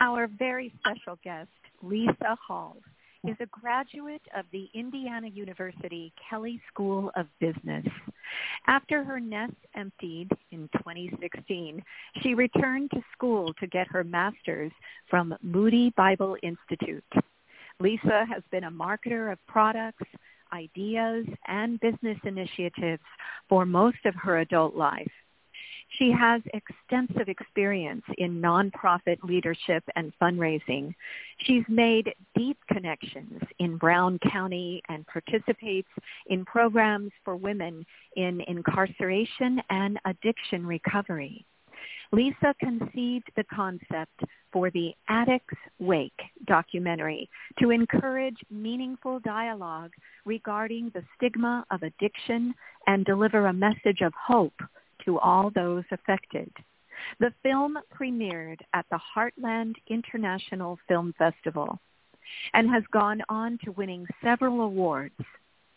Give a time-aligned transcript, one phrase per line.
[0.00, 1.48] Our very special guest,
[1.82, 2.76] Lisa Hall,
[3.26, 7.84] is a graduate of the Indiana University Kelley School of Business.
[8.68, 11.82] After her nest emptied in 2016,
[12.22, 14.70] she returned to school to get her master's
[15.10, 17.02] from Moody Bible Institute.
[17.80, 20.06] Lisa has been a marketer of products,
[20.52, 23.02] ideas, and business initiatives
[23.48, 25.10] for most of her adult life.
[25.98, 30.94] She has extensive experience in nonprofit leadership and fundraising.
[31.38, 35.88] She's made deep connections in Brown County and participates
[36.28, 41.44] in programs for women in incarceration and addiction recovery.
[42.12, 44.20] Lisa conceived the concept
[44.52, 47.28] for the Addict's Wake documentary
[47.58, 49.92] to encourage meaningful dialogue
[50.24, 52.54] regarding the stigma of addiction
[52.86, 54.54] and deliver a message of hope
[55.08, 56.50] to all those affected.
[57.18, 61.78] The film premiered at the Heartland International Film Festival
[62.52, 65.14] and has gone on to winning several awards,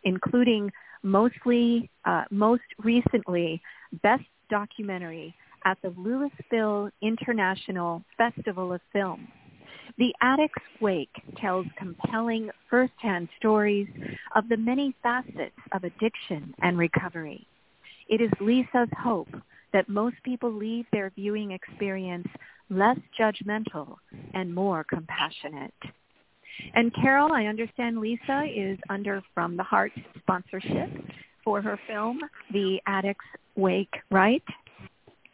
[0.04, 0.70] including
[1.02, 3.62] mostly, uh, most recently
[4.04, 9.28] Best Documentary at the Louisville International Festival of Film.
[9.98, 13.88] The Addict's Wake tells compelling firsthand stories
[14.36, 17.48] of the many facets of addiction and recovery.
[18.12, 19.30] It is Lisa's hope
[19.72, 22.28] that most people leave their viewing experience
[22.70, 23.96] less judgmental
[24.34, 25.74] and more compassionate.
[26.74, 30.90] And Carole, I understand Lisa is under From the Heart sponsorship
[31.42, 32.20] for her film,
[32.52, 33.24] The Addict's
[33.56, 34.44] Wake, right?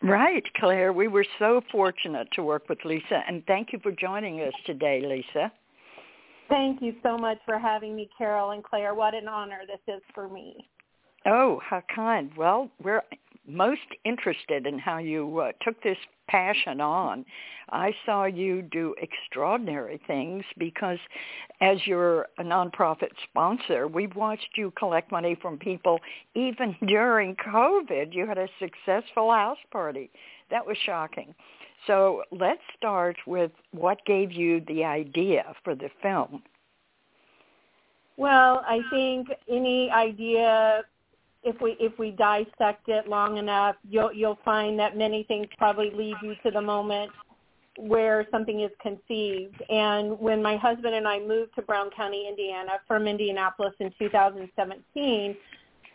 [0.04, 0.94] Right, Claire.
[0.94, 5.02] We were so fortunate to work with Lisa, and thank you for joining us today,
[5.04, 5.52] Lisa.
[6.48, 8.94] Thank you so much for having me, Carole and Claire.
[8.94, 10.68] What an honor this is for me.
[11.28, 12.32] Oh, how kind.
[12.38, 13.04] Well, we're
[13.46, 15.98] most interested in how you uh, took this
[16.30, 17.26] passion on.
[17.70, 21.00] I saw you do extraordinary things because
[21.60, 26.00] as you're a nonprofit sponsor, we've watched you collect money from people
[26.34, 28.14] even during COVID.
[28.14, 30.10] You had a successful house party.
[30.50, 31.36] That was shocking.
[31.88, 36.42] So let's start with what gave you the idea for the film.
[38.16, 40.84] Well, I think any idea
[41.48, 45.92] if we if we dissect it long enough, you'll you'll find that many things probably
[45.92, 47.10] lead you to the moment
[47.78, 49.62] where something is conceived.
[49.70, 55.38] And when my husband and I moved to Brown County, Indiana, from Indianapolis in 2017,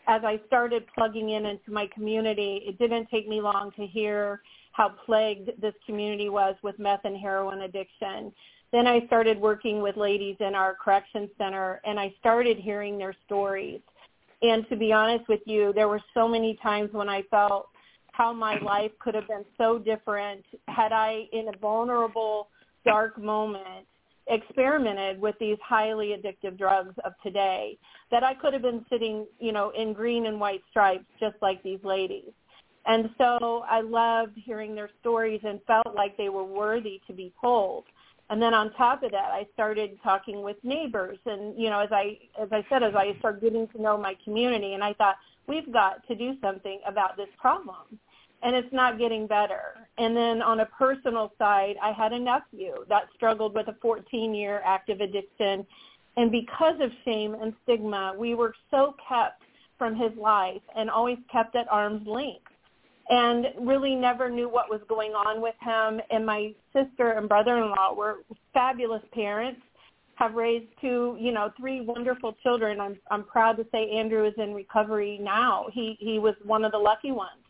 [0.06, 4.40] as I started plugging in into my community, it didn't take me long to hear
[4.72, 8.32] how plagued this community was with meth and heroin addiction.
[8.72, 13.14] Then I started working with ladies in our correction center, and I started hearing their
[13.26, 13.80] stories
[14.42, 17.68] and to be honest with you, there were so many times when I felt
[18.12, 22.48] how my life could have been so different had I, in a vulnerable,
[22.84, 23.86] dark moment,
[24.28, 27.78] experimented with these highly addictive drugs of today
[28.10, 31.62] that I could have been sitting, you know, in green and white stripes just like
[31.62, 32.30] these ladies.
[32.86, 37.32] And so I loved hearing their stories and felt like they were worthy to be
[37.40, 37.84] told.
[38.32, 41.90] And then on top of that, I started talking with neighbors, and you know, as
[41.92, 45.16] I as I said, as I started getting to know my community, and I thought
[45.46, 47.98] we've got to do something about this problem,
[48.42, 49.86] and it's not getting better.
[49.98, 54.62] And then on a personal side, I had a nephew that struggled with a 14-year
[54.64, 55.66] active addiction,
[56.16, 59.42] and because of shame and stigma, we were so kept
[59.76, 62.51] from his life and always kept at arm's length
[63.08, 66.00] and really never knew what was going on with him.
[66.10, 68.18] And my sister and brother-in-law were
[68.52, 69.60] fabulous parents,
[70.14, 72.80] have raised two, you know, three wonderful children.
[72.80, 75.66] I'm I'm proud to say Andrew is in recovery now.
[75.72, 77.40] He he was one of the lucky ones.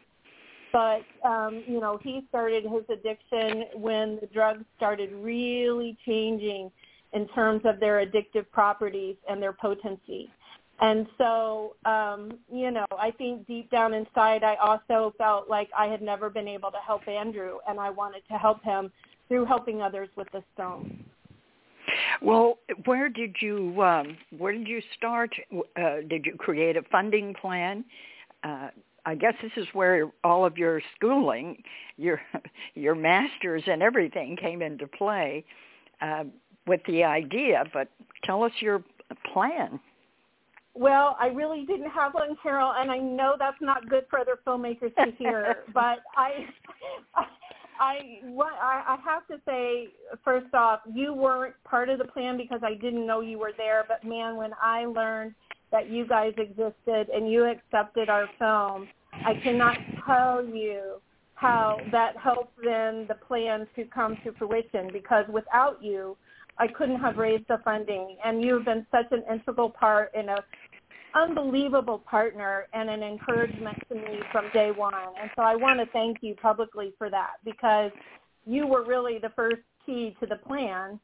[0.73, 6.71] But um, you know, he started his addiction when the drugs started really changing
[7.13, 10.31] in terms of their addictive properties and their potency.
[10.81, 15.87] And so, um, you know, I think deep down inside, I also felt like I
[15.87, 18.91] had never been able to help Andrew, and I wanted to help him
[19.29, 21.05] through helping others with the stone.
[22.21, 25.35] Well, where did you um, where did you start?
[25.77, 27.85] Uh, did you create a funding plan?
[28.45, 28.69] Uh,
[29.05, 31.63] I guess this is where all of your schooling,
[31.97, 32.21] your
[32.75, 35.45] your masters and everything came into play
[36.01, 36.25] uh,
[36.67, 37.65] with the idea.
[37.73, 37.89] But
[38.25, 38.83] tell us your
[39.33, 39.81] plan.
[40.75, 44.39] Well, I really didn't have one, Carole, and I know that's not good for other
[44.47, 45.59] filmmakers to hear.
[45.75, 46.47] but I,
[47.79, 49.89] I, what I, I have to say,
[50.25, 53.85] first off, you weren't part of the plan because I didn't know you were there.
[53.87, 55.35] But man, when I learned
[55.73, 59.77] that you guys existed and you accepted our film, I cannot
[60.07, 61.03] tell you
[61.35, 64.89] how that helped then the plan to come to fruition.
[64.91, 66.17] Because without you,
[66.59, 70.37] I couldn't have raised the funding, and you've been such an integral part in a
[71.15, 74.95] unbelievable partner and an encouragement to me from day one.
[75.21, 77.91] And so I want to thank you publicly for that because
[78.47, 80.99] you were really the first key to the plan.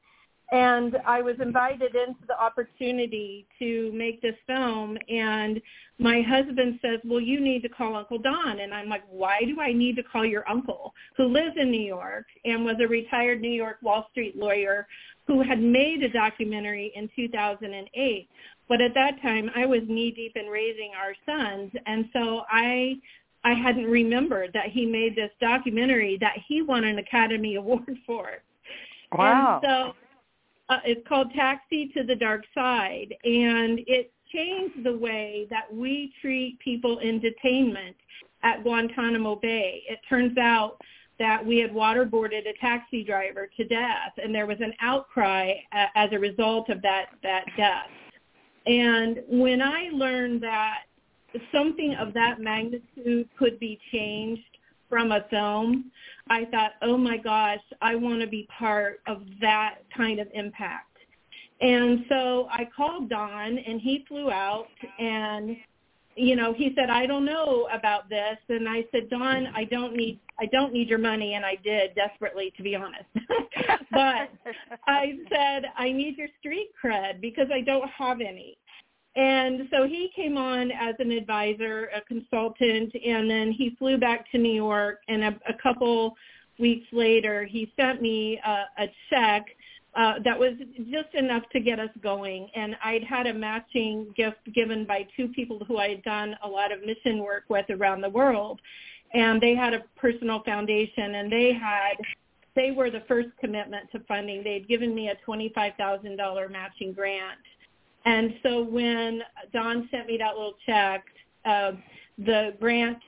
[0.50, 5.60] And I was invited into the opportunity to make this film and
[5.98, 8.60] my husband says, well, you need to call Uncle Don.
[8.60, 11.82] And I'm like, why do I need to call your uncle who lives in New
[11.82, 14.86] York and was a retired New York Wall Street lawyer
[15.28, 18.28] who had made a documentary in 2008.
[18.66, 22.96] But at that time, I was knee deep in raising our sons, and so I
[23.44, 28.42] I hadn't remembered that he made this documentary that he won an Academy Award for.
[29.12, 29.60] Wow!
[29.62, 35.46] And so uh, it's called Taxi to the Dark Side, and it changed the way
[35.50, 37.94] that we treat people in detainment
[38.42, 39.82] at Guantanamo Bay.
[39.88, 40.78] It turns out
[41.18, 45.86] that we had waterboarded a taxi driver to death, and there was an outcry uh,
[45.94, 47.90] as a result of that that death.
[48.66, 50.80] And when I learned that
[51.52, 54.42] something of that magnitude could be changed
[54.88, 55.90] from a film,
[56.30, 60.84] I thought, oh my gosh, I want to be part of that kind of impact.
[61.60, 64.68] And so I called Don and he flew out
[64.98, 65.56] and
[66.18, 68.36] you know, he said, I don't know about this.
[68.48, 71.34] And I said, Don, I don't need, I don't need your money.
[71.34, 73.04] And I did desperately, to be honest.
[73.92, 74.30] but
[74.86, 78.58] I said, I need your street cred because I don't have any.
[79.16, 84.30] And so he came on as an advisor, a consultant, and then he flew back
[84.32, 84.98] to New York.
[85.08, 86.14] And a, a couple
[86.58, 89.46] weeks later, he sent me a, a check
[89.94, 90.52] uh, that was
[90.90, 92.48] just enough to get us going.
[92.54, 96.48] And I'd had a matching gift given by two people who I had done a
[96.48, 98.60] lot of mission work with around the world.
[99.14, 101.96] And they had a personal foundation and they had,
[102.54, 104.44] they were the first commitment to funding.
[104.44, 107.38] They'd given me a $25,000 matching grant.
[108.04, 111.04] And so when Don sent me that little check,
[111.44, 111.72] uh,
[112.18, 112.98] the grant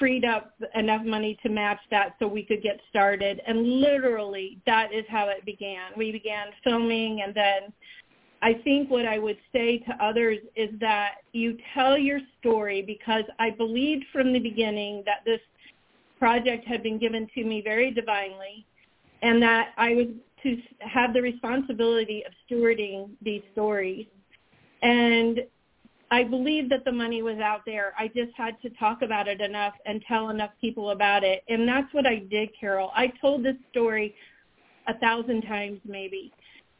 [0.00, 3.40] freed up enough money to match that so we could get started.
[3.46, 5.92] And literally, that is how it began.
[5.96, 7.72] We began filming, and then
[8.42, 13.24] I think what I would say to others is that you tell your story because
[13.38, 15.40] I believed from the beginning that this
[16.18, 18.64] project had been given to me very divinely
[19.22, 20.06] and that I was
[20.42, 24.06] to have the responsibility of stewarding these stories.
[24.82, 25.40] And
[26.10, 27.92] I believe that the money was out there.
[27.98, 31.44] I just had to talk about it enough and tell enough people about it.
[31.48, 32.90] And that's what I did, Carole.
[32.96, 34.14] I told this story
[34.88, 36.32] a thousand times maybe.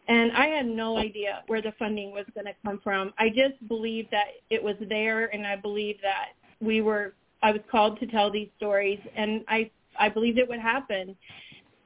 [0.09, 3.13] And I had no idea where the funding was going to come from.
[3.19, 6.31] I just believed that it was there and I believed that
[6.61, 10.61] we were I was called to tell these stories and I I believed it would
[10.61, 11.17] happen.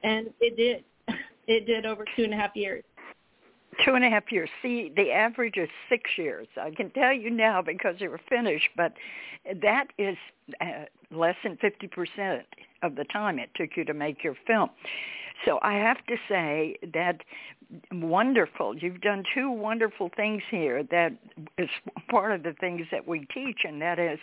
[0.03, 0.83] And it did.
[1.47, 2.83] It did over two and a half years
[3.83, 4.49] two and a half years.
[4.61, 6.47] See, the average is six years.
[6.59, 8.93] I can tell you now because you were finished, but
[9.61, 10.17] that is
[10.61, 12.41] uh, less than 50%
[12.83, 14.69] of the time it took you to make your film.
[15.43, 17.21] So I have to say that
[17.91, 18.77] wonderful.
[18.77, 21.13] You've done two wonderful things here that
[21.57, 21.69] is
[22.09, 24.19] part of the things that we teach, and that is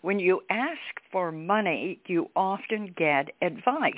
[0.00, 0.80] when you ask
[1.12, 3.94] for money, you often get advice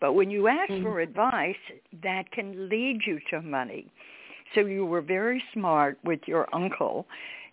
[0.00, 0.84] but when you ask mm-hmm.
[0.84, 1.56] for advice,
[2.02, 3.86] that can lead you to money.
[4.54, 7.06] So you were very smart with your uncle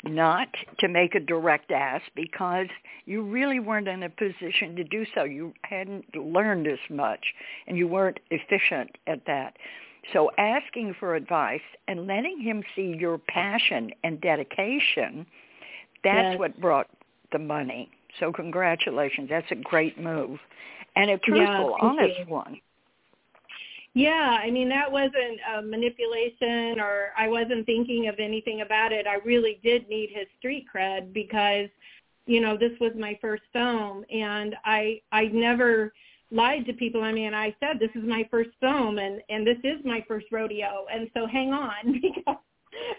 [0.03, 0.47] not
[0.79, 2.67] to make a direct ask because
[3.05, 5.23] you really weren't in a position to do so.
[5.23, 7.21] You hadn't learned as much
[7.67, 9.57] and you weren't efficient at that.
[10.13, 15.27] So asking for advice and letting him see your passion and dedication,
[16.03, 16.39] that's yes.
[16.39, 16.87] what brought
[17.31, 17.89] the money.
[18.19, 19.29] So congratulations.
[19.29, 20.39] That's a great move
[20.95, 22.25] and a truthful, yeah, honest you.
[22.25, 22.59] one.
[23.93, 29.05] Yeah, I mean that wasn't a manipulation or I wasn't thinking of anything about it.
[29.05, 31.67] I really did need his street cred because
[32.25, 35.91] you know, this was my first film and I I never
[36.31, 37.03] lied to people.
[37.03, 40.27] I mean, I said this is my first film and and this is my first
[40.31, 42.37] rodeo and so hang on because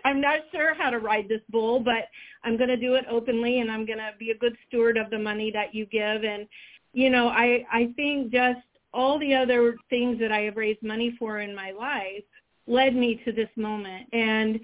[0.04, 2.08] I'm not sure how to ride this bull, but
[2.44, 5.10] I'm going to do it openly and I'm going to be a good steward of
[5.10, 6.24] the money that you give.
[6.24, 6.46] And,
[6.92, 8.60] you know, I, I think just
[8.94, 12.24] all the other things that I have raised money for in my life
[12.66, 14.06] led me to this moment.
[14.12, 14.60] And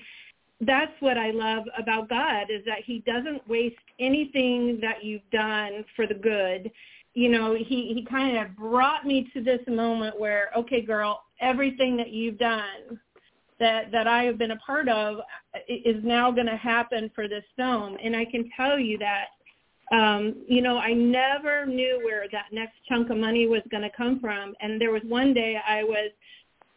[0.61, 5.85] that's what I love about God is that he doesn't waste anything that you've done
[5.97, 6.71] for the good.
[7.15, 11.97] You know, he, he kind of brought me to this moment where, okay, girl, everything
[11.97, 13.01] that you've done
[13.61, 15.19] that that I have been a part of
[15.69, 19.27] is now going to happen for this film, and I can tell you that
[19.93, 23.91] um, you know I never knew where that next chunk of money was going to
[23.97, 26.11] come from, and there was one day I was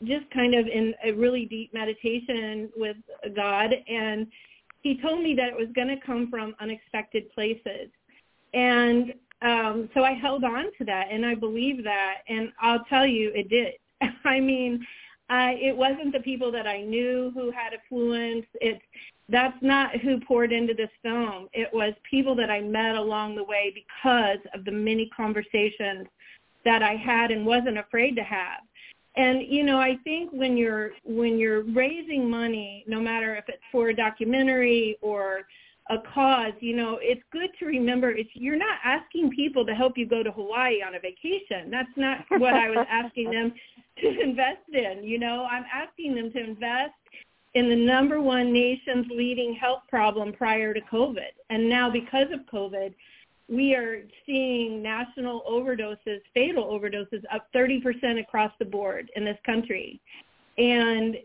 [0.03, 2.97] just kind of in a really deep meditation with
[3.35, 4.27] God, and
[4.81, 7.89] He told me that it was going to come from unexpected places,
[8.53, 13.07] and um, so I held on to that, and I believe that, and I'll tell
[13.07, 13.73] you, it did.
[14.23, 14.85] I mean,
[15.29, 18.45] I, it wasn't the people that I knew who had affluence.
[18.55, 18.81] It's
[19.31, 21.47] that's not who poured into this film.
[21.53, 26.07] It was people that I met along the way because of the many conversations
[26.65, 28.59] that I had and wasn't afraid to have.
[29.15, 33.63] And you know, I think when you're when you're raising money, no matter if it's
[33.71, 35.41] for a documentary or
[35.89, 39.97] a cause, you know, it's good to remember it's you're not asking people to help
[39.97, 41.69] you go to Hawaii on a vacation.
[41.69, 43.53] That's not what I was asking them
[44.01, 45.03] to invest in.
[45.03, 46.93] You know, I'm asking them to invest
[47.53, 51.31] in the number one nation's leading health problem prior to COVID.
[51.49, 52.93] And now because of COVID,
[53.49, 59.99] we are seeing national overdoses, fatal overdoses up 30% across the board in this country.
[60.57, 61.17] And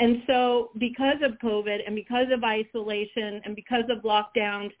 [0.00, 4.72] and so because of COVID and because of isolation and because of lockdowns,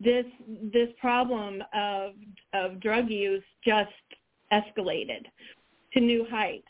[0.00, 0.24] this
[0.72, 2.12] this problem of
[2.54, 3.90] of drug use just
[4.50, 5.26] escalated
[5.92, 6.64] to new heights.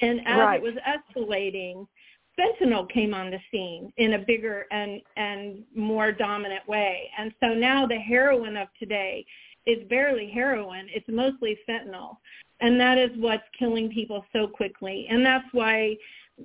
[0.00, 0.60] And as right.
[0.60, 1.88] it was escalating,
[2.38, 7.10] fentanyl came on the scene in a bigger and and more dominant way.
[7.18, 9.24] And so now the heroin of today
[9.66, 12.16] is barely heroin, it's mostly fentanyl.
[12.60, 15.06] And that is what's killing people so quickly.
[15.10, 15.96] And that's why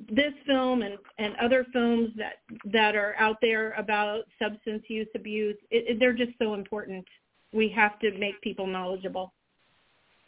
[0.09, 2.39] this film and, and other films that
[2.71, 7.05] that are out there about substance use abuse, it, it, they're just so important.
[7.53, 9.33] We have to make people knowledgeable.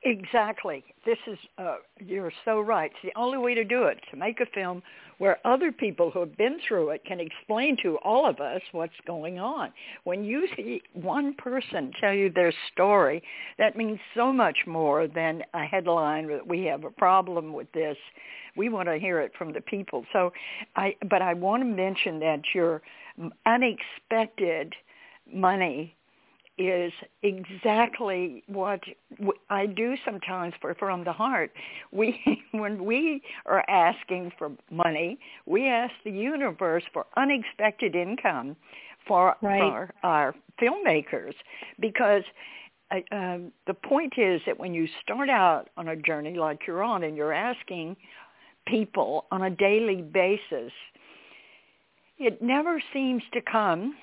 [0.05, 0.83] Exactly.
[1.05, 2.91] This is, uh, you're so right.
[2.91, 4.83] It's the only way to do it, to make a film
[5.17, 8.93] where other people who have been through it can explain to all of us what's
[9.07, 9.71] going on.
[10.03, 13.23] When you see one person tell you their story,
[13.57, 17.95] that means so much more than a headline that we have a problem with this.
[18.57, 20.05] We want to hear it from the people.
[20.11, 20.33] So
[20.75, 22.81] I, but I want to mention that your
[23.45, 24.73] unexpected
[25.31, 25.95] money
[26.57, 26.93] is
[27.23, 28.81] exactly what
[29.49, 31.51] I do sometimes for From the Heart.
[31.91, 32.19] We,
[32.51, 38.55] when we are asking for money, we ask the universe for unexpected income
[39.07, 39.59] for, right.
[39.59, 41.33] for our filmmakers
[41.79, 42.23] because
[42.91, 46.83] uh, um, the point is that when you start out on a journey like you're
[46.83, 47.95] on and you're asking
[48.67, 50.71] people on a daily basis,
[52.19, 53.95] it never seems to come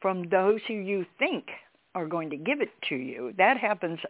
[0.00, 1.44] from those who you think
[1.98, 3.34] are going to give it to you.
[3.36, 4.00] That happens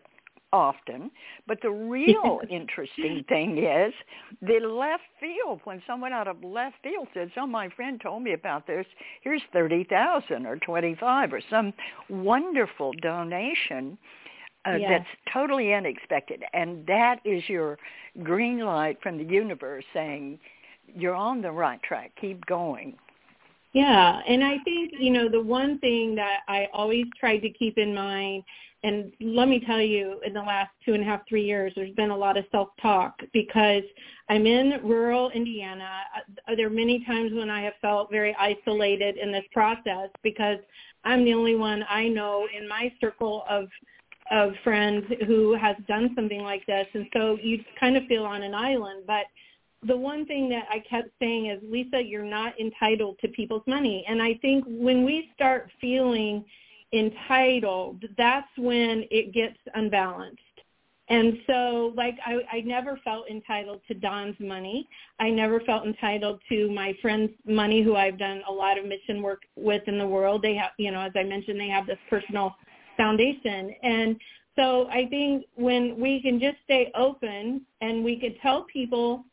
[0.52, 1.10] often.
[1.46, 3.92] But the real interesting thing is
[4.42, 5.60] the left field.
[5.64, 8.86] When someone out of left field says, "Oh, my friend told me about this.
[9.22, 11.72] Here's thirty thousand or twenty-five or some
[12.08, 13.98] wonderful donation."
[14.66, 14.98] Uh, yeah.
[14.98, 17.78] That's totally unexpected, and that is your
[18.22, 20.38] green light from the universe saying
[20.94, 22.12] you're on the right track.
[22.20, 22.96] Keep going.
[23.72, 27.76] Yeah, and I think, you know, the one thing that I always tried to keep
[27.76, 28.42] in mind,
[28.82, 31.94] and let me tell you, in the last two and a half, three years, there's
[31.94, 33.82] been a lot of self-talk because
[34.28, 35.88] I'm in rural Indiana.
[36.16, 40.58] Uh, there are many times when I have felt very isolated in this process because
[41.04, 43.68] I'm the only one I know in my circle of
[44.30, 48.42] of friends who has done something like this, and so you kind of feel on
[48.42, 49.04] an island.
[49.06, 49.24] But
[49.86, 54.04] the one thing that I kept saying is, Lisa, you're not entitled to people's money.
[54.08, 56.44] And I think when we start feeling
[56.92, 60.42] entitled, that's when it gets unbalanced.
[61.10, 64.86] And so, like, I, I never felt entitled to Don's money.
[65.18, 69.22] I never felt entitled to my friends' money, who I've done a lot of mission
[69.22, 70.42] work with in the world.
[70.42, 72.54] They have, you know, as I mentioned, they have this personal
[72.98, 73.74] foundation.
[73.82, 74.16] And
[74.54, 79.24] so I think when we can just stay open and we could tell people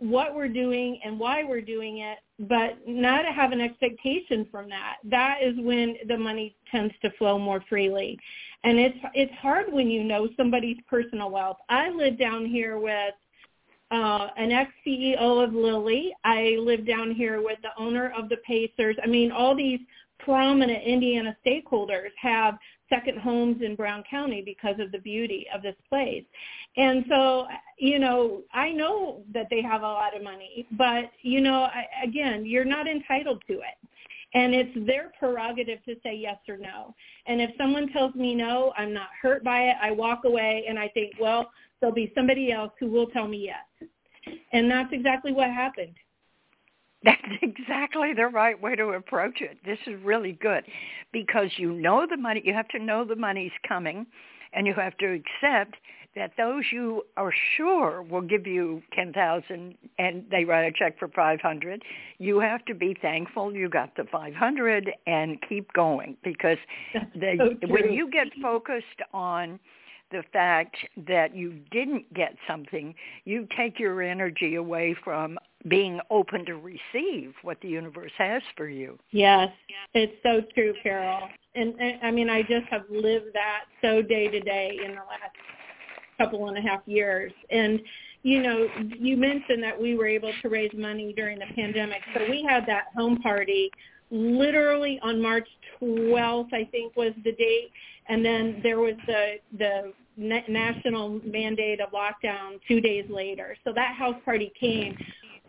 [0.00, 4.68] what we're doing and why we're doing it, but not to have an expectation from
[4.70, 4.96] that.
[5.04, 8.18] That is when the money tends to flow more freely.
[8.64, 11.58] And it's it's hard when you know somebody's personal wealth.
[11.68, 13.14] I live down here with
[13.90, 16.14] uh, an ex-CEO of Lilly.
[16.24, 18.96] I live down here with the owner of the Pacers.
[19.02, 19.80] I mean, all these
[20.18, 22.58] prominent Indiana stakeholders have
[22.90, 26.24] second homes in Brown County because of the beauty of this place.
[26.76, 27.46] And so,
[27.78, 31.68] you know, I know that they have a lot of money, but, you know,
[32.04, 33.88] again, you're not entitled to it.
[34.32, 36.94] And it's their prerogative to say yes or no.
[37.26, 39.76] And if someone tells me no, I'm not hurt by it.
[39.82, 43.46] I walk away and I think, well, there'll be somebody else who will tell me
[43.46, 43.88] yes.
[44.52, 45.94] And that's exactly what happened.
[47.04, 49.58] That's exactly the right way to approach it.
[49.64, 50.64] This is really good
[51.12, 54.06] because you know the money, you have to know the money's coming
[54.52, 55.76] and you have to accept
[56.16, 61.08] that those you are sure will give you 10,000 and they write a check for
[61.08, 61.82] 500,
[62.18, 66.58] you have to be thankful you got the 500 and keep going because
[67.14, 69.60] they, so when you get focused on
[70.10, 70.76] the fact
[71.08, 75.38] that you didn't get something, you take your energy away from
[75.68, 78.98] being open to receive what the universe has for you.
[79.10, 79.50] Yes,
[79.94, 81.28] it's so true, Carole.
[81.54, 84.96] And, and I mean, I just have lived that so day to day in the
[84.96, 85.36] last
[86.18, 87.32] couple and a half years.
[87.50, 87.80] And
[88.22, 92.02] you know, you mentioned that we were able to raise money during the pandemic.
[92.14, 93.70] So we had that home party
[94.10, 95.48] literally on March
[95.82, 97.70] 12th, I think was the date.
[98.08, 103.56] And then there was the the national mandate of lockdown two days later.
[103.64, 104.96] So that house party came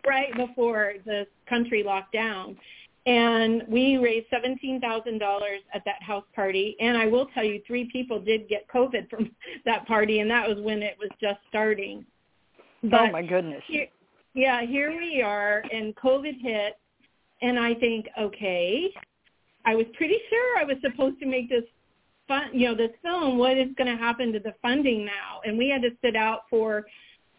[0.06, 2.56] right before the country locked down.
[3.04, 5.40] And we raised $17,000
[5.74, 6.76] at that house party.
[6.80, 9.30] And I will tell you, three people did get COVID from
[9.64, 12.06] that party, and that was when it was just starting.
[12.84, 13.62] Oh, but oh, my goodness.
[13.66, 13.88] Here,
[14.34, 16.78] yeah, here we are, and COVID hit,
[17.42, 18.92] and I think, okay,
[19.64, 21.64] I was pretty sure I was supposed to make this
[22.28, 23.38] fun, you know, this film.
[23.38, 25.40] What is going to happen to the funding now?
[25.44, 26.84] And we had to sit out for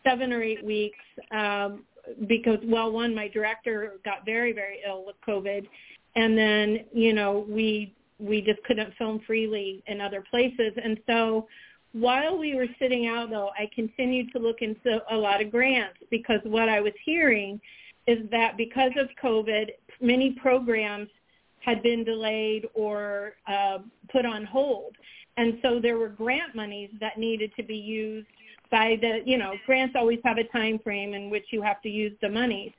[0.03, 0.99] seven or eight weeks
[1.31, 1.83] um,
[2.27, 5.67] because, well, one, my director got very, very ill with COVID,
[6.15, 11.47] and then, you know, we we just couldn't film freely in other places, and so
[11.93, 15.99] while we were sitting out though, I continued to look into a lot of grants
[16.09, 17.61] because what I was hearing
[18.07, 19.69] is that because of COVID,
[20.01, 21.07] many programs
[21.63, 23.79] had been delayed or uh,
[24.11, 24.95] put on hold.
[25.37, 28.27] And so there were grant monies that needed to be used
[28.69, 31.89] by the, you know, grants always have a time frame in which you have to
[31.89, 32.71] use the monies.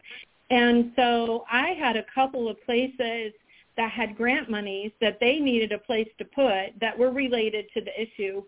[0.50, 3.32] And so I had a couple of places
[3.76, 7.80] that had grant monies that they needed a place to put that were related to
[7.80, 8.42] the issue.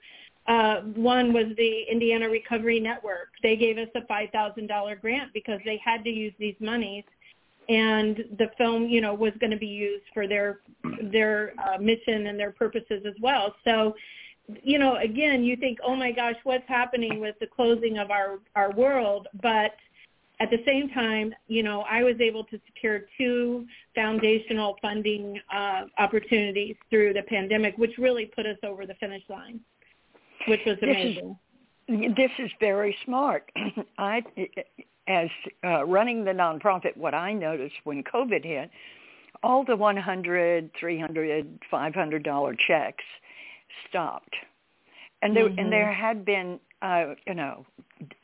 [0.46, 3.31] Uh, one was the Indiana Recovery Network.
[3.42, 7.05] They gave us a $5,000 grant because they had to use these monies
[7.68, 10.61] and the film, you know, was going to be used for their
[11.02, 13.55] their uh, mission and their purposes as well.
[13.64, 13.94] So,
[14.62, 18.38] you know, again, you think, oh my gosh, what's happening with the closing of our
[18.55, 19.29] our world?
[19.42, 19.74] But
[20.38, 25.85] at the same time, you know, I was able to secure two foundational funding uh,
[25.98, 29.61] opportunities through the pandemic, which really put us over the finish line,
[30.46, 31.37] which was amazing.
[31.88, 33.51] This is, very smart.
[33.99, 34.22] I
[35.09, 35.29] as
[35.64, 38.70] uh, running the nonprofit, what I noticed when COVID hit,
[39.42, 43.05] all the 100, 300, 500 dollar checks
[43.88, 44.35] stopped,
[45.22, 45.59] and there mm-hmm.
[45.59, 47.64] and there had been uh, you know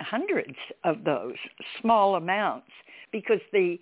[0.00, 1.36] hundreds of those
[1.80, 2.70] small amounts
[3.12, 3.78] because the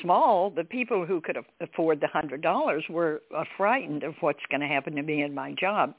[0.00, 4.60] small, the people who could afford the hundred dollars were uh, frightened of what's going
[4.60, 5.94] to happen to me and my job,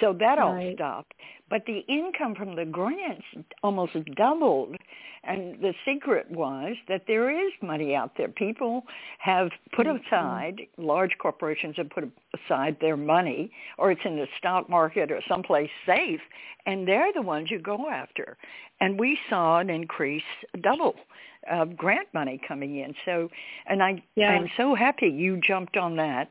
[0.00, 0.40] so that right.
[0.40, 1.14] all stopped.
[1.48, 3.24] But the income from the grants
[3.62, 4.76] almost doubled,
[5.24, 8.28] and the secret was that there is money out there.
[8.28, 8.84] People
[9.18, 10.04] have put mm-hmm.
[10.06, 15.20] aside, large corporations have put aside their money, or it's in the stock market or
[15.28, 16.20] someplace safe,
[16.66, 18.36] and they're the ones you go after.
[18.80, 20.22] And we saw an increase
[20.60, 20.96] double
[21.50, 22.94] of grant money coming in.
[23.04, 23.28] So,
[23.66, 24.30] and I yeah.
[24.30, 26.28] I'm so happy you jumped on that.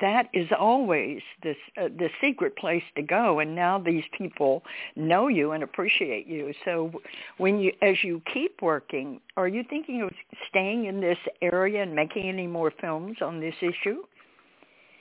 [0.00, 4.64] That is always this uh, the secret place to go, and now these people
[4.96, 6.52] know you and appreciate you.
[6.64, 6.90] So,
[7.36, 10.10] when you as you keep working, are you thinking of
[10.48, 14.02] staying in this area and making any more films on this issue?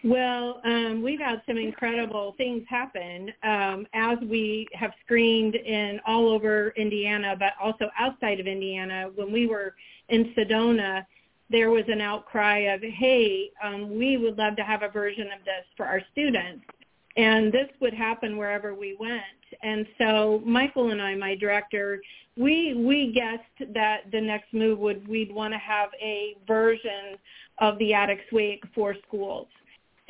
[0.07, 6.29] Well, um, we've had some incredible things happen um, as we have screened in all
[6.29, 9.09] over Indiana, but also outside of Indiana.
[9.15, 9.75] When we were
[10.07, 11.05] in Sedona,
[11.49, 15.43] there was an outcry of, hey, um, we would love to have a version of
[15.43, 16.63] this for our students.
[17.17, 19.23] And this would happen wherever we went.
[19.61, 22.01] And so Michael and I, my director,
[22.37, 27.17] we we guessed that the next move would we'd want to have a version
[27.57, 29.47] of the Addicts Wake for schools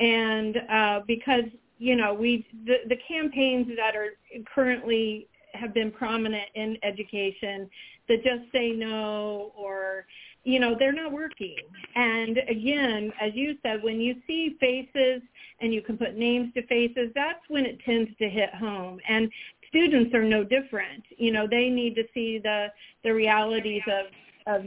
[0.00, 1.44] and uh, because
[1.78, 4.10] you know we the, the campaigns that are
[4.54, 7.68] currently have been prominent in education
[8.08, 10.06] that just say no or
[10.44, 11.56] you know they're not working.
[11.94, 15.22] And again as you said when you see faces
[15.60, 19.00] and you can put names to faces that's when it tends to hit home.
[19.08, 19.30] And
[19.68, 21.04] students are no different.
[21.16, 22.68] You know they need to see the
[23.04, 24.06] the realities of
[24.54, 24.66] of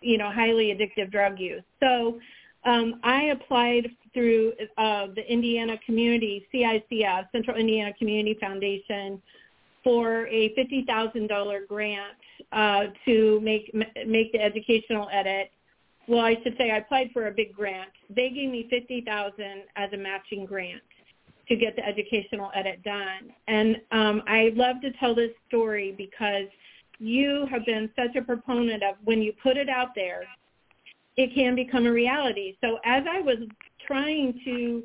[0.00, 1.62] you know highly addictive drug use.
[1.80, 2.20] So
[2.66, 9.22] um, I applied through uh, the Indiana Community CICF Central Indiana Community Foundation
[9.84, 12.16] for a fifty thousand dollar grant
[12.52, 13.72] uh, to make
[14.06, 15.50] make the educational edit.
[16.08, 17.90] Well, I should say I applied for a big grant.
[18.10, 20.82] They gave me fifty thousand as a matching grant
[21.48, 23.32] to get the educational edit done.
[23.46, 26.48] And um, I love to tell this story because
[26.98, 30.24] you have been such a proponent of when you put it out there,
[31.16, 32.56] it can become a reality.
[32.62, 33.38] So as I was
[33.86, 34.82] trying to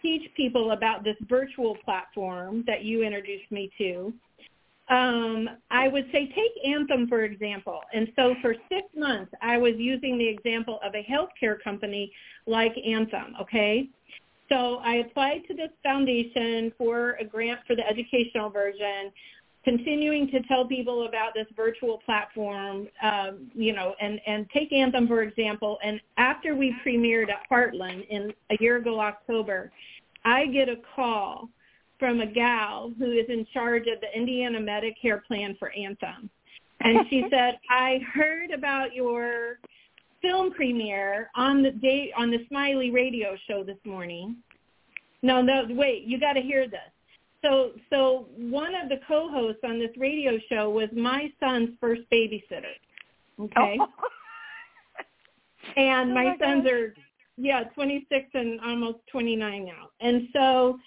[0.00, 4.12] teach people about this virtual platform that you introduced me to,
[4.90, 7.80] um, I would say take Anthem for example.
[7.92, 12.12] And so for six months, I was using the example of a healthcare company
[12.46, 13.34] like Anthem.
[13.40, 13.88] Okay,
[14.50, 19.10] so I applied to this foundation for a grant for the educational version,
[19.64, 22.88] continuing to tell people about this virtual platform.
[23.02, 25.78] Um, you know, and and take Anthem for example.
[25.82, 29.72] And after we premiered at Heartland in a year ago October,
[30.24, 31.48] I get a call
[31.98, 36.28] from a gal who is in charge of the Indiana Medicare plan for Anthem.
[36.80, 39.58] And she said, I heard about your
[40.20, 44.36] film premiere on the day on the Smiley radio show this morning.
[45.22, 46.80] No, no, wait, you got to hear this.
[47.44, 52.74] So, so one of the co-hosts on this radio show was my son's first babysitter.
[53.38, 53.78] Okay.
[53.78, 53.86] Oh.
[55.76, 56.72] and my, oh my sons gosh.
[56.72, 56.94] are
[57.36, 59.90] yeah, 26 and almost 29 now.
[60.00, 60.78] And so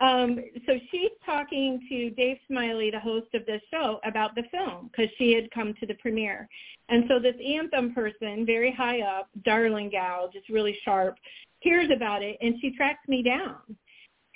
[0.00, 4.90] um, so she's talking to Dave Smiley, the host of this show, about the film
[4.90, 6.48] because she had come to the premiere.
[6.88, 11.16] And so this Anthem person, very high up, darling gal, just really sharp,
[11.60, 13.58] hears about it and she tracks me down.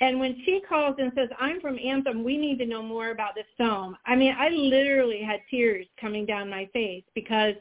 [0.01, 3.35] And when she calls and says, I'm from Anthem, we need to know more about
[3.35, 3.97] this film.
[4.07, 7.55] I mean, I literally had tears coming down my face because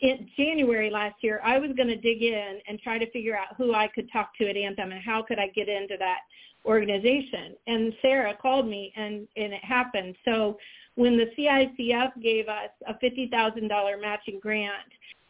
[0.00, 3.56] in January last year, I was going to dig in and try to figure out
[3.58, 6.20] who I could talk to at Anthem and how could I get into that
[6.64, 7.54] organization.
[7.66, 10.14] And Sarah called me and, and it happened.
[10.24, 10.56] So
[10.94, 14.72] when the CICF gave us a $50,000 matching grant,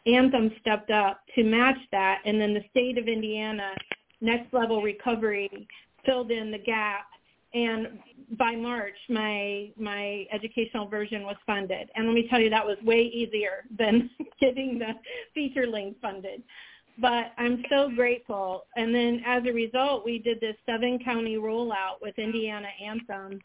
[0.07, 2.21] Anthem stepped up to match that.
[2.25, 3.75] And then the state of Indiana,
[4.21, 5.67] Next Level Recovery,
[6.05, 7.07] filled in the gap.
[7.53, 8.01] And
[8.39, 11.91] by March, my my educational version was funded.
[11.95, 14.95] And let me tell you, that was way easier than getting the
[15.35, 16.43] feature length funded
[16.99, 18.67] but I'm so grateful.
[18.77, 23.41] And then as a result, we did this seven county rollout with Indiana Anthem.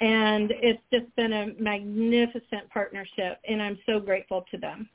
[0.00, 4.88] And it's just been a magnificent partnership, and I'm so grateful to them.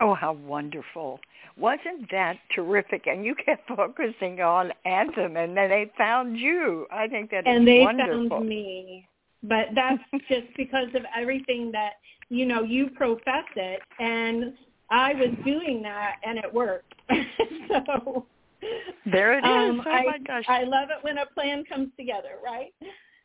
[0.00, 1.20] Oh, how wonderful.
[1.58, 3.06] Wasn't that terrific?
[3.06, 6.86] And you kept focusing on Anthem, and then they found you.
[6.92, 8.28] I think that and they wonderful.
[8.28, 9.08] found me.
[9.42, 11.94] But that's just because of everything that,
[12.28, 14.54] you know, you profess it, and
[14.90, 16.94] I was doing that, and it worked.
[17.68, 18.26] so
[19.06, 19.70] there it is.
[19.70, 20.44] Um, oh I, my gosh!
[20.48, 22.72] I love it when a plan comes together, right?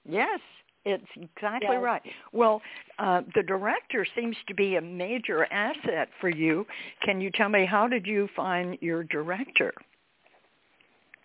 [0.08, 0.40] Yes,
[0.86, 1.82] it's exactly yes.
[1.82, 2.02] right.
[2.32, 2.62] Well,
[3.00, 6.66] uh, the director seems to be a major asset for you.
[7.04, 9.74] Can you tell me how did you find your director?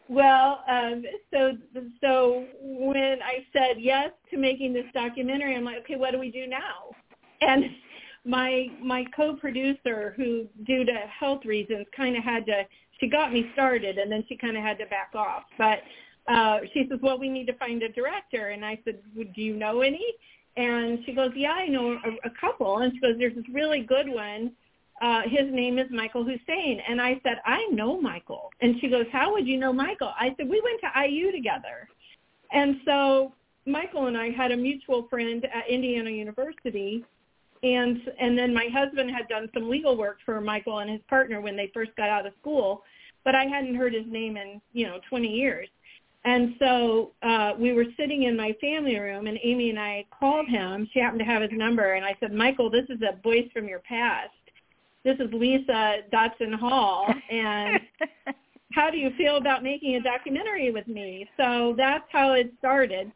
[0.09, 1.53] Well, um, so
[2.01, 6.31] so when I said yes to making this documentary, I'm like, okay, what do we
[6.31, 6.91] do now?
[7.43, 7.65] And
[8.25, 12.63] my my co-producer who due to health reasons kind of had to
[13.01, 15.79] she got me started and then she kind of had to back off but
[16.29, 18.49] uh she says well we need to find a director.
[18.49, 20.05] And i said well, do you know any?
[20.57, 22.79] And she goes yeah i know a, a couple.
[22.79, 24.53] And she goes there's this really good one.
[25.01, 28.51] Uh his name is michael hussein and i said i know michael.
[28.61, 30.13] And she goes how would you know michael?
[30.19, 31.89] I said we went to iu together.
[32.53, 33.33] And so
[33.67, 37.05] michael and i had a mutual friend at indiana university.
[37.63, 41.41] And and then my husband had done some legal work for Michael and his partner
[41.41, 42.85] when they first got out of school,
[43.25, 45.69] but I hadn't heard his name in you know 20 years.
[46.25, 50.49] And so uh, we were sitting in my family room, and Amy and I called
[50.49, 50.89] him.
[50.93, 53.69] She happened to have his number, and I said, "Michael, this is a voice from
[53.69, 54.31] your past.
[55.05, 57.81] This is Lisa Dotson Hall, and
[58.73, 63.13] how do you feel about making a documentary with me?" So that's how it started.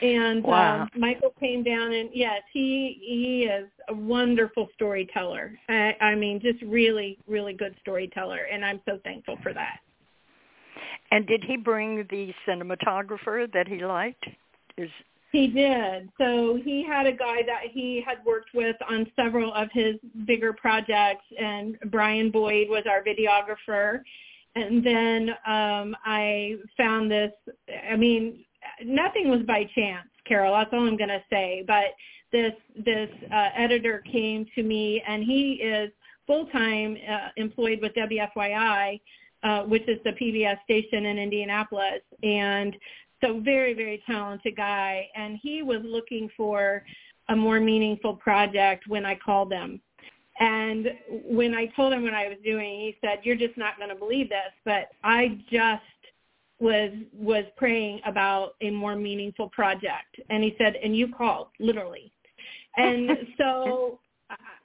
[0.00, 0.82] And wow.
[0.82, 5.58] um, Michael came down, and yes, he he is a wonderful storyteller.
[5.68, 9.80] I, I mean, just really, really good storyteller, and I'm so thankful for that.
[11.10, 14.24] And did he bring the cinematographer that he liked?
[14.76, 14.90] Is
[15.32, 16.08] He did.
[16.18, 20.52] So he had a guy that he had worked with on several of his bigger
[20.52, 24.00] projects, and Brian Boyd was our videographer.
[24.56, 27.32] And then um, I found this.
[27.90, 28.44] I mean,
[28.84, 30.54] nothing was by chance, Carole.
[30.54, 31.64] That's all I'm going to say.
[31.66, 31.94] But
[32.32, 32.52] this
[32.84, 35.90] this uh, editor came to me, and he is
[36.26, 39.00] full time uh, employed with WFYI,
[39.44, 42.74] uh, which is the PBS station in Indianapolis, and
[43.22, 45.08] so very, very talented guy.
[45.14, 46.82] And he was looking for
[47.28, 49.80] a more meaningful project when I called him.
[50.40, 53.90] And when I told him what I was doing, he said, "You're just not going
[53.90, 55.82] to believe this, but I just
[56.58, 62.10] was was praying about a more meaningful project." And he said, "And you called, literally."
[62.76, 64.00] And so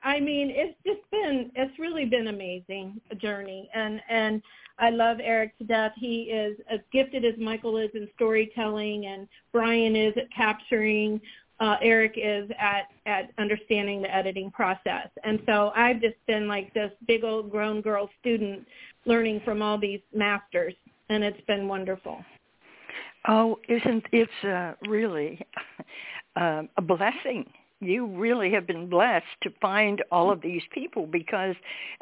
[0.04, 4.42] I mean, it's just been it's really been amazing journey, and and
[4.80, 5.92] I love Eric to death.
[5.98, 11.20] He is as gifted as Michael is in storytelling, and Brian is at capturing.
[11.60, 16.74] Uh, Eric is at at understanding the editing process, and so I've just been like
[16.74, 18.66] this big old grown girl student,
[19.06, 20.74] learning from all these masters,
[21.10, 22.24] and it's been wonderful.
[23.28, 25.46] Oh, isn't it's uh, really
[26.38, 27.46] uh, a blessing
[27.82, 31.56] you really have been blessed to find all of these people because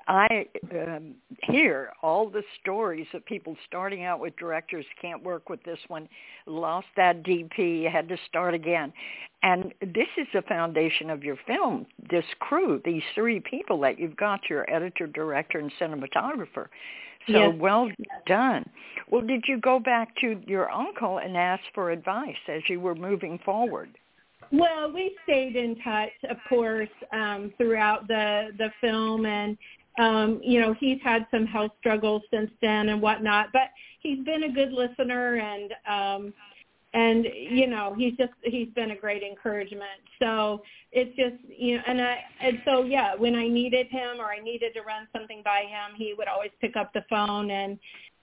[0.07, 5.61] I um, hear all the stories of people starting out with directors can't work with
[5.63, 6.09] this one,
[6.47, 8.91] lost that DP, had to start again.
[9.43, 14.17] And this is the foundation of your film, this crew, these three people that you've
[14.17, 16.67] got, your editor, director, and cinematographer.
[17.27, 17.55] So yes.
[17.59, 17.89] well
[18.25, 18.67] done.
[19.11, 22.95] Well, did you go back to your uncle and ask for advice as you were
[22.95, 23.89] moving forward?
[24.51, 29.57] Well, we stayed in touch, of course, um, throughout the the film, and
[29.99, 33.47] um, you know he's had some health struggles since then and whatnot.
[33.51, 36.33] But he's been a good listener, and um,
[36.93, 40.01] and you know he's just he's been a great encouragement.
[40.19, 40.61] So
[40.93, 44.39] it's just you know, and I and so yeah, when I needed him or I
[44.39, 47.77] needed to run something by him, he would always pick up the phone, and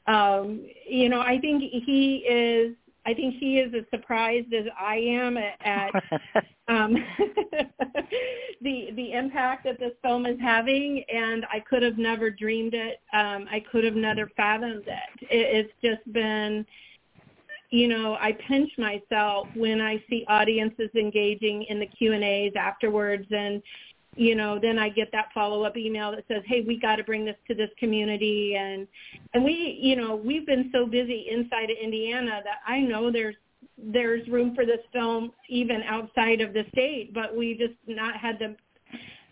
[0.07, 2.75] um, you know I think he is
[3.07, 5.93] I think he is as surprised as I am at, at
[6.69, 6.95] um,
[8.63, 13.01] the the impact that this film is having, and I could have never dreamed it.
[13.13, 15.27] Um, I could have never fathomed it.
[15.31, 15.67] it.
[15.67, 16.65] It's just been,
[17.71, 22.53] you know, I pinch myself when I see audiences engaging in the Q and A's
[22.57, 23.63] afterwards, and
[24.17, 27.25] you know, then I get that follow-up email that says, "Hey, we got to bring
[27.25, 28.87] this to this community," and
[29.33, 33.37] and we, you know, we've been so busy inside of Indiana that I know there's
[33.77, 38.39] there's room for this film even outside of the state, but we just not had
[38.39, 38.57] the.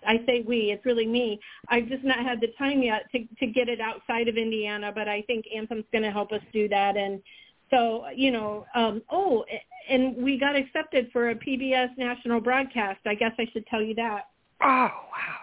[0.05, 1.39] I say we, it's really me.
[1.69, 5.09] I've just not had the time yet to to get it outside of Indiana, but
[5.09, 7.23] I think Anthem's going to help us do that, and
[7.71, 9.45] so you know, um, oh,
[9.89, 13.01] and we got accepted for a PBS national broadcast.
[13.07, 14.27] I guess I should tell you that.
[14.63, 15.39] Oh, wow,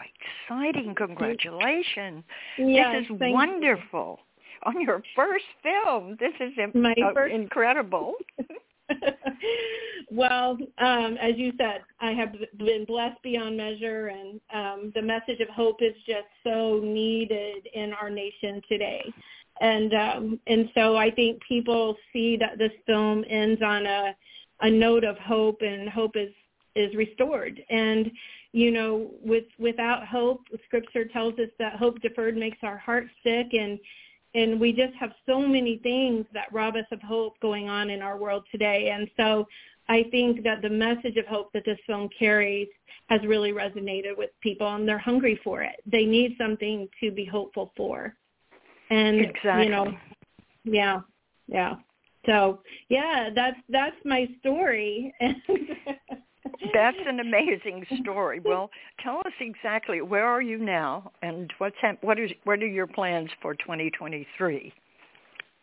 [0.47, 0.95] exciting.
[0.95, 2.23] Congratulations.
[2.57, 4.19] Yes, this is wonderful.
[4.19, 4.23] You.
[4.63, 6.17] On your first film.
[6.19, 7.33] This is uh, first...
[7.33, 8.13] incredible.
[10.11, 15.39] well, um, as you said, I have been blessed beyond measure, and um, the message
[15.39, 19.03] of hope is just so needed in our nation today.
[19.61, 24.15] And um, and so I think people see that this film ends on a
[24.61, 26.31] a note of hope, and hope is
[26.75, 27.61] is restored.
[27.69, 28.11] And
[28.51, 33.47] you know, with without hope, Scripture tells us that hope deferred makes our hearts sick,
[33.53, 33.79] and
[34.33, 38.01] and we just have so many things that rob us of hope going on in
[38.01, 38.89] our world today.
[38.89, 39.45] And so,
[39.87, 42.67] I think that the message of hope that this film carries
[43.09, 45.75] has really resonated with people, and they're hungry for it.
[45.85, 48.15] They need something to be hopeful for.
[48.89, 49.65] And exactly.
[49.65, 49.97] you know,
[50.63, 51.01] yeah,
[51.47, 51.75] yeah.
[52.25, 55.13] So yeah, that's that's my story.
[56.73, 58.41] That's an amazing story.
[58.49, 58.71] Well,
[59.03, 63.29] tell us exactly where are you now, and what's what is what are your plans
[63.41, 64.73] for 2023?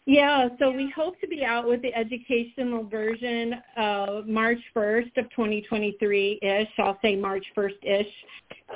[0.07, 5.27] Yeah, so we hope to be out with the educational version uh, March 1st of
[5.37, 6.69] 2023-ish.
[6.79, 8.07] I'll say March 1st-ish,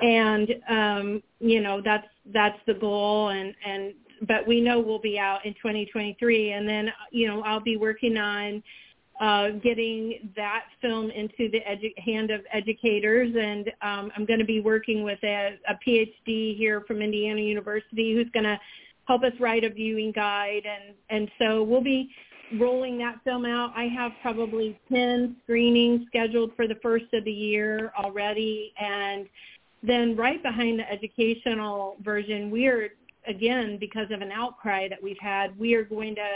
[0.02, 3.28] and um, you know that's that's the goal.
[3.28, 3.94] And and
[4.26, 8.16] but we know we'll be out in 2023, and then you know I'll be working
[8.16, 8.60] on
[9.20, 13.34] uh, getting that film into the edu- hand of educators.
[13.38, 18.14] And um, I'm going to be working with a, a PhD here from Indiana University
[18.14, 18.58] who's going to
[19.06, 20.62] help us write a viewing guide.
[20.64, 22.10] And, and so we'll be
[22.58, 23.72] rolling that film out.
[23.76, 28.72] I have probably 10 screenings scheduled for the first of the year already.
[28.80, 29.28] And
[29.82, 32.88] then right behind the educational version, we are,
[33.26, 36.28] again, because of an outcry that we've had, we are going to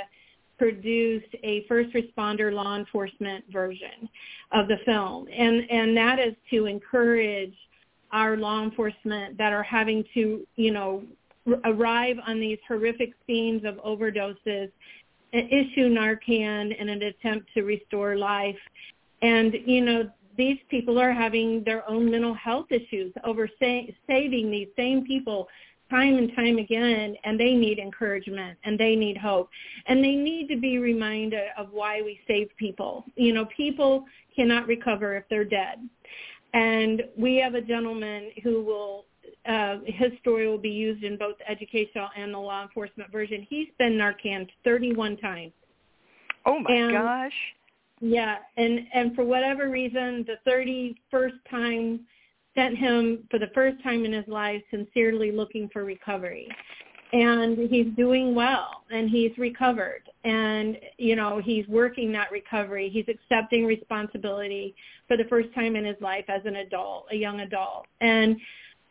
[0.58, 4.08] produced a first responder law enforcement version
[4.52, 7.54] of the film, and and that is to encourage
[8.12, 11.02] our law enforcement that are having to, you know,
[11.64, 14.70] arrive on these horrific scenes of overdoses,
[15.32, 18.56] issue Narcan in an attempt to restore life.
[19.20, 24.50] And, you know, these people are having their own mental health issues over sa- saving
[24.50, 25.48] these same people
[25.94, 29.48] time and time again and they need encouragement and they need hope
[29.86, 34.04] and they need to be reminded of why we save people you know people
[34.34, 35.88] cannot recover if they're dead
[36.52, 39.04] and we have a gentleman who will
[39.48, 43.46] uh, his story will be used in both the educational and the law enforcement version.
[43.48, 45.52] He's been Narcan 31 times.
[46.46, 47.32] Oh my and, gosh.
[48.00, 52.00] Yeah, and and for whatever reason, the 31st time
[52.54, 56.48] sent him for the first time in his life sincerely looking for recovery.
[57.12, 62.88] And he's doing well and he's recovered and you know, he's working that recovery.
[62.88, 64.74] He's accepting responsibility
[65.06, 67.86] for the first time in his life as an adult, a young adult.
[68.00, 68.36] And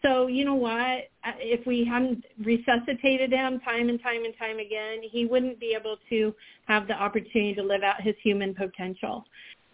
[0.03, 1.09] so you know what?
[1.39, 5.97] If we hadn't resuscitated him time and time and time again, he wouldn't be able
[6.09, 6.35] to
[6.67, 9.25] have the opportunity to live out his human potential.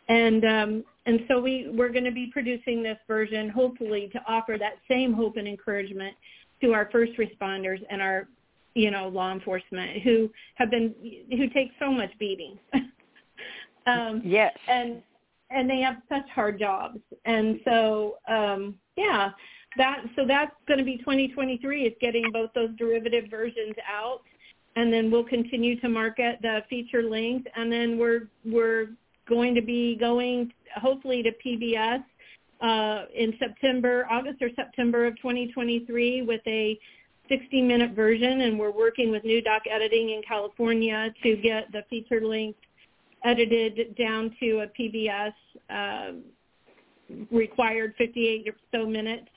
[0.10, 4.58] And um, and so we we're going to be producing this version, hopefully, to offer
[4.60, 6.16] that same hope and encouragement
[6.62, 8.28] to our first responders and our
[8.76, 10.94] you know law enforcement who have been
[11.30, 12.58] who take so much beating.
[13.88, 14.58] um, yes.
[14.68, 15.02] And
[15.52, 19.32] and they have such hard jobs, and so um, yeah
[19.78, 24.22] that so that's going to be 2023 is getting both those derivative versions out
[24.76, 28.90] and then we'll continue to market the feature length and then we're we're
[29.30, 32.04] going to be going hopefully to PBS
[32.62, 36.78] uh, in September, August or September of 2023 with a
[37.30, 41.84] 60 minute version and we're working with New Doc Editing in California to get the
[41.90, 42.60] feature length
[43.24, 45.34] edited down to a PBS
[45.70, 46.14] uh,
[47.32, 49.28] required 58 or so minutes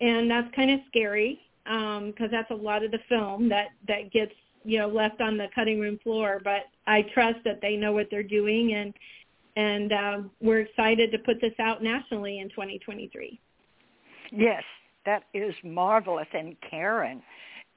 [0.00, 4.10] and that's kind of scary because um, that's a lot of the film that that
[4.12, 4.32] gets
[4.64, 6.40] you know left on the cutting room floor.
[6.42, 8.94] But I trust that they know what they're doing, and
[9.60, 13.38] and um, we're excited to put this out nationally in 2023.
[14.32, 14.62] Yes,
[15.04, 17.22] that is marvelous, and Karen.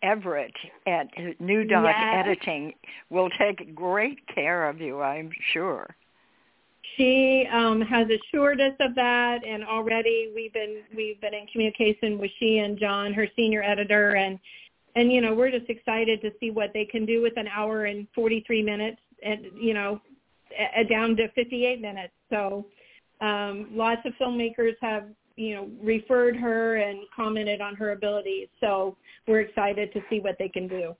[0.01, 0.53] Everett
[0.85, 1.07] at
[1.39, 2.25] New Doc yes.
[2.25, 2.73] Editing
[3.09, 5.95] will take great care of you, I'm sure
[6.97, 12.19] she um, has assured us of that, and already we've been we've been in communication
[12.19, 14.39] with she and John, her senior editor, and
[14.95, 17.85] and you know we're just excited to see what they can do with an hour
[17.85, 20.01] and 43 minutes, and you know
[20.75, 22.13] a, down to 58 minutes.
[22.29, 22.65] So
[23.21, 28.47] um, lots of filmmakers have you know referred her and commented on her abilities.
[28.59, 30.95] So we're excited to see what they can do.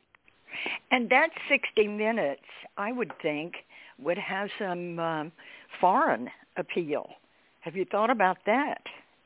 [0.92, 2.42] And that 60 minutes,
[2.78, 3.54] I would think,
[4.00, 5.00] would have some.
[5.00, 5.32] Um,
[5.80, 7.10] foreign appeal.
[7.62, 8.82] Have you thought about that?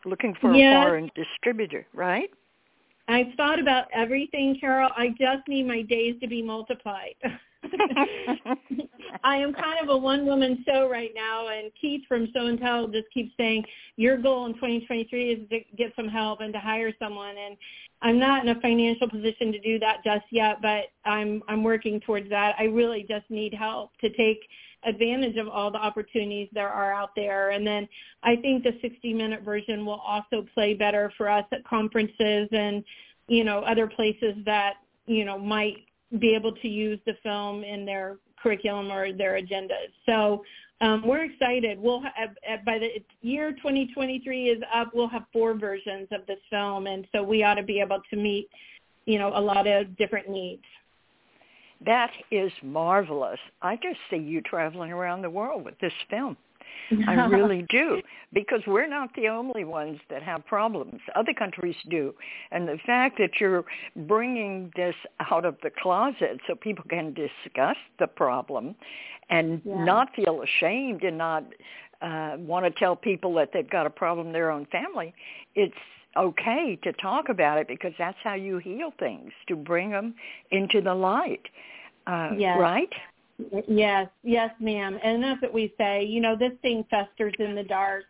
[0.05, 0.75] Looking for yes.
[0.75, 2.29] a foreign distributor, right?
[3.07, 4.91] I've thought about everything, Carole.
[4.95, 7.15] I just need my days to be multiplied.
[9.23, 12.87] I am kind of a one-woman show right now, and Keith from Show and Tell
[12.87, 13.63] just keeps saying,
[13.95, 17.35] your goal in 2023 is to get some help and to hire someone.
[17.37, 17.57] And
[18.01, 21.99] I'm not in a financial position to do that just yet, but I'm I'm working
[21.99, 22.55] towards that.
[22.59, 24.39] I really just need help to take–
[24.83, 27.49] advantage of all the opportunities there are out there.
[27.49, 27.87] And then
[28.23, 32.83] I think the 60 minute version will also play better for us at conferences and,
[33.27, 35.85] you know, other places that, you know, might
[36.19, 39.91] be able to use the film in their curriculum or their agendas.
[40.05, 40.43] So
[40.79, 41.79] um, we're excited.
[41.79, 42.89] We'll have, by the
[43.21, 47.55] year 2023 is up, we'll have four versions of this film, and so we ought
[47.55, 48.47] to be able to meet,
[49.05, 50.63] you know, a lot of different needs.
[51.85, 53.39] That is marvelous.
[53.61, 56.37] I just see you traveling around the world with this film.
[57.07, 58.01] I really do
[58.33, 60.99] because we're not the only ones that have problems.
[61.15, 62.13] Other countries do.
[62.51, 64.95] And the fact that you're bringing this
[65.31, 68.75] out of the closet so people can discuss the problem
[69.29, 69.83] and yeah.
[69.83, 71.43] not feel ashamed and not
[72.01, 75.13] uh, want to tell people that they've got a problem in their own family,
[75.55, 75.73] it's
[76.15, 80.15] okay to talk about it because that's how you heal things, to bring them
[80.51, 81.41] into the light.
[82.05, 82.57] Uh, yes.
[82.59, 82.93] Right?
[83.67, 84.99] Yes, yes, ma'am.
[85.03, 86.03] And that's what we say.
[86.03, 88.05] You know, this thing festers in the dark.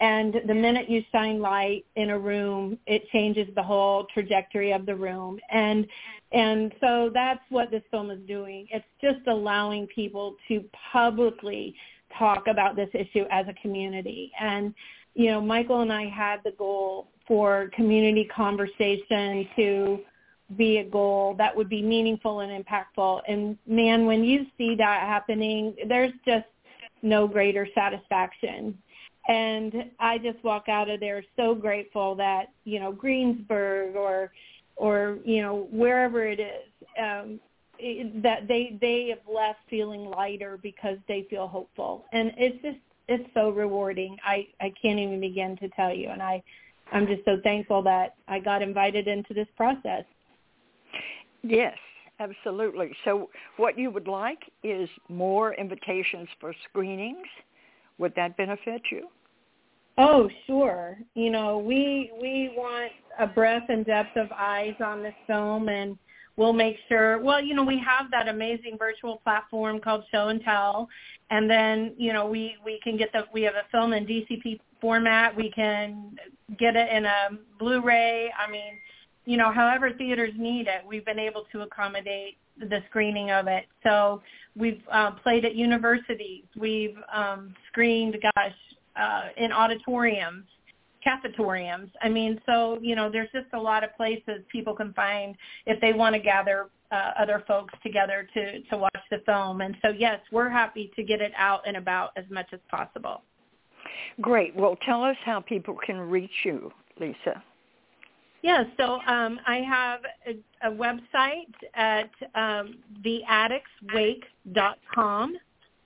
[0.00, 4.86] And the minute you shine light in a room, it changes the whole trajectory of
[4.86, 5.40] the room.
[5.50, 5.86] And
[6.30, 8.68] and so that's what this film is doing.
[8.70, 10.62] It's just allowing people to
[10.92, 11.74] publicly
[12.16, 14.30] talk about this issue as a community.
[14.38, 14.74] And
[15.14, 19.98] you know, Michael and I had the goal for community conversation to
[20.56, 23.20] be a goal that would be meaningful and impactful.
[23.28, 26.46] And man, when you see that happening, there's just
[27.02, 28.76] no greater satisfaction.
[29.28, 34.32] And I just walk out of there so grateful that, you know, Greensburg or,
[34.76, 37.40] or, you know, wherever it is, um,
[38.22, 42.06] that they, they have left feeling lighter because they feel hopeful.
[42.12, 44.16] And it's just, it's so rewarding.
[44.24, 46.08] I, I can't even begin to tell you.
[46.08, 46.42] And I,
[46.90, 50.04] I'm just so thankful that I got invited into this process.
[51.42, 51.76] Yes,
[52.20, 52.92] absolutely.
[53.04, 57.26] So what you would like is more invitations for screenings.
[57.98, 59.08] Would that benefit you?
[59.98, 60.96] Oh, sure.
[61.14, 65.98] You know, we we want a breadth and depth of eyes on this film and
[66.36, 70.40] we'll make sure well, you know, we have that amazing virtual platform called Show and
[70.42, 70.88] Tell
[71.30, 74.60] and then, you know, we we can get the we have a film in DCP
[74.80, 75.36] format.
[75.36, 76.16] We can
[76.58, 78.32] get it in a Blu-ray.
[78.38, 78.78] I mean,
[79.28, 83.66] you know, however theaters need it, we've been able to accommodate the screening of it.
[83.82, 84.22] So
[84.56, 86.44] we've uh, played at universities.
[86.58, 88.54] We've um, screened, gosh,
[88.96, 90.44] uh, in auditoriums,
[91.06, 91.90] cafetoriums.
[92.00, 95.78] I mean, so you know, there's just a lot of places people can find if
[95.82, 99.60] they want to gather uh, other folks together to to watch the film.
[99.60, 103.20] And so, yes, we're happy to get it out and about as much as possible.
[104.22, 104.56] Great.
[104.56, 107.42] Well, tell us how people can reach you, Lisa.
[108.42, 110.36] Yeah, so um, I have a,
[110.68, 115.36] a website at um, theaddictswake.com,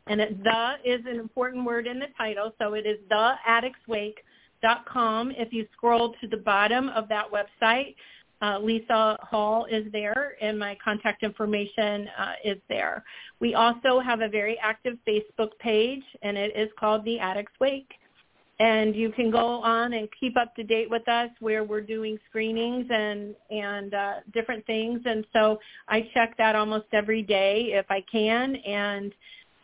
[0.06, 5.30] and it, the is an important word in the title, so it is theaddictswake.com.
[5.30, 7.94] If you scroll to the bottom of that website,
[8.42, 13.02] uh, Lisa Hall is there, and my contact information uh, is there.
[13.40, 17.94] We also have a very active Facebook page, and it is called The Addicts Wake
[18.62, 22.16] and you can go on and keep up to date with us where we're doing
[22.28, 25.00] screenings and and uh, different things.
[25.04, 25.58] And so
[25.88, 29.12] I check that almost every day if I can, and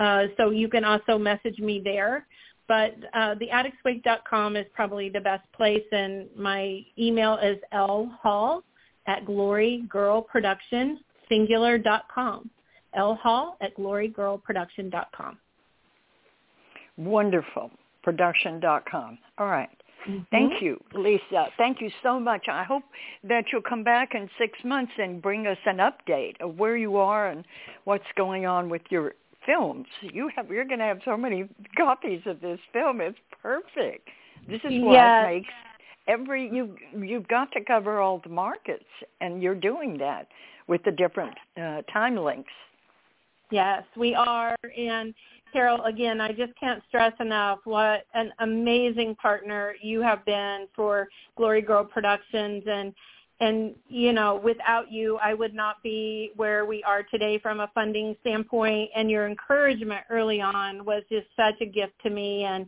[0.01, 2.27] uh, so you can also message me there.
[2.67, 8.63] But uh, theaddictswake.com is probably the best place, and my email is lhall
[9.07, 10.97] at glorygirlproduction
[11.29, 12.51] singular.com.
[12.97, 15.39] lhall at glorygirlproduction.com.
[16.97, 17.71] Wonderful
[18.09, 19.19] production.com.
[19.37, 19.69] All right.
[20.09, 20.21] mm-hmm.
[20.31, 21.49] Thank you, Lisa.
[21.59, 22.47] Thank you so much.
[22.51, 22.85] I hope
[23.25, 26.97] that you'll come back in six months and bring us an update of where you
[26.97, 27.45] are and
[27.85, 29.13] what's going on with your
[29.45, 29.87] films.
[30.01, 33.03] You have you're going to have so many copies of this film.
[33.03, 34.09] It's perfect.
[34.49, 35.27] This is what yes.
[35.27, 35.49] makes
[36.07, 38.89] every you you've got to cover all the markets,
[39.21, 40.29] and you're doing that
[40.67, 42.53] with the different uh, time links.
[43.51, 45.15] Yes, we are, and
[45.53, 51.09] Carole, again, I just can't stress enough what an amazing partner you have been for
[51.37, 52.65] Glory Girl Productions.
[52.67, 52.95] And
[53.41, 57.71] and you know without you I would not be where we are today from a
[57.75, 58.91] funding standpoint.
[58.97, 62.45] And your encouragement early on was just such a gift to me.
[62.45, 62.67] And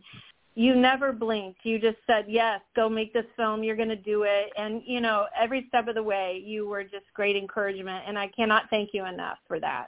[0.55, 1.59] you never blinked.
[1.63, 3.63] You just said yes go make this film.
[3.63, 4.51] You're going to do it.
[4.57, 8.05] And you know every step of the way you were just great encouragement.
[8.07, 9.87] And I cannot thank you enough for that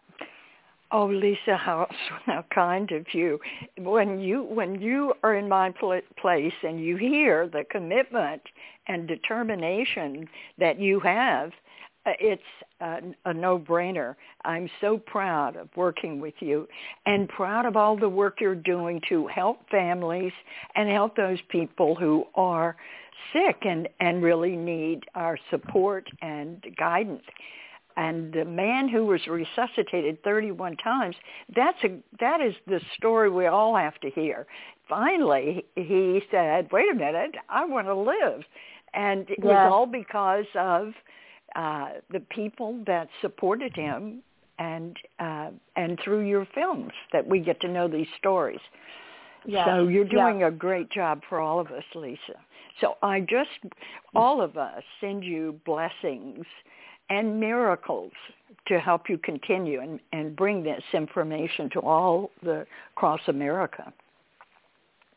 [0.96, 1.88] Oh, Lisa, how
[2.26, 3.40] how kind of you.
[3.80, 8.42] When you when you are in my pl- place and you hear the commitment
[8.88, 10.30] and determination
[10.60, 11.52] that you have,
[12.06, 12.44] uh, it's
[12.80, 14.16] a, a no-brainer.
[14.46, 16.68] I'm so proud of working with you
[17.08, 20.34] and proud of all the work you're doing to help families
[20.76, 22.76] and help those people who are
[23.32, 27.24] sick and and really need our support and guidance
[27.96, 31.16] and the man who was resuscitated 31 times
[31.56, 34.46] that's a that is the story we all have to hear.
[34.90, 38.42] Finally he said wait a minute i want to live.
[38.96, 40.94] And it was all because of
[41.56, 44.22] uh the people that supported him
[44.60, 48.60] and uh and through your films that we get to know these stories.
[49.46, 49.68] Yes.
[49.68, 52.40] so you're doing a great job for all of us lisa.
[52.82, 53.74] So i just
[54.16, 56.46] all of us send you blessings
[57.10, 58.12] and miracles
[58.68, 63.92] to help you continue and, and bring this information to all the across America.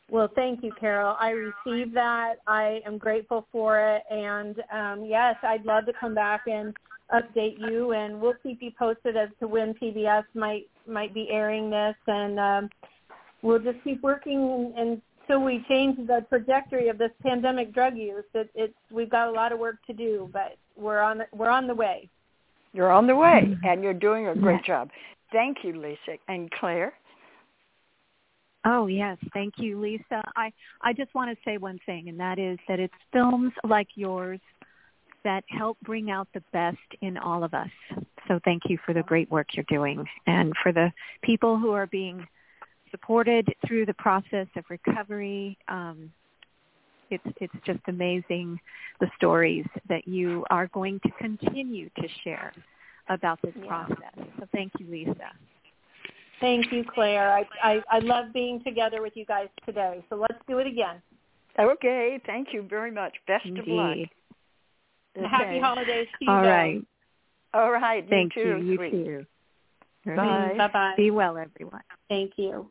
[0.09, 1.17] Well, thank you, Carole.
[1.19, 2.35] I received that.
[2.47, 4.03] I am grateful for it.
[4.11, 6.75] And um, yes, I'd love to come back and
[7.13, 11.71] update you, and we'll keep you posted as to when PBS might might be airing
[11.71, 12.71] this, and um,
[13.43, 15.03] we'll just keep working until
[15.47, 18.25] we change the trajectory of this pandemic drug use.
[18.35, 21.49] It, it's we've got a lot of work to do, but we're on the, we're
[21.49, 22.11] on the way.
[22.73, 23.65] You're on the way, mm-hmm.
[23.65, 24.91] and you're doing a great job.
[25.33, 26.93] Thank you, Lisa and Claire.
[28.67, 30.23] Oh yes, thank you, Lisa.
[30.35, 33.89] I I just want to say one thing, and that is that it's films like
[33.95, 34.41] yours,
[35.25, 37.71] that help bring out the best in all of us.
[38.29, 40.93] So thank you for the great work you're doing and for the
[41.23, 42.27] people who are being
[42.91, 45.59] supported through the process of recovery.
[45.69, 46.13] Um,
[47.11, 48.59] it's it's just amazing
[49.01, 52.53] the stories that you are going to continue to share
[53.09, 53.67] about this yeah.
[53.67, 54.27] process.
[54.39, 55.31] So thank you, Lisa.
[56.41, 57.33] Thank you, Claire.
[57.33, 60.05] I, I, I love being together with you guys today.
[60.11, 61.01] So let's do it again.
[61.59, 62.21] Okay.
[62.27, 63.15] Thank you very much.
[63.27, 63.61] Best Indeed.
[63.61, 63.97] of luck.
[65.17, 65.27] Okay.
[65.29, 66.31] Happy holidays to you.
[66.31, 66.83] All right.
[67.55, 68.07] All right.
[68.09, 68.59] Thank you.
[68.59, 68.91] Too, you sweet.
[68.91, 69.27] too.
[70.05, 70.55] Bye.
[70.59, 70.95] Bye-bye.
[70.97, 71.81] Be well, everyone.
[72.09, 72.71] Thank you.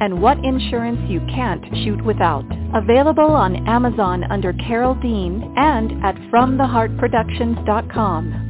[0.00, 2.44] and what insurance you can't shoot without.
[2.74, 8.49] Available on Amazon under Carole Dean and at FromTheHeartProductions.com.